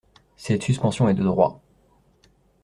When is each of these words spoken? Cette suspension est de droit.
Cette 0.35 0.63
suspension 0.63 1.09
est 1.09 1.13
de 1.13 1.21
droit. 1.21 1.61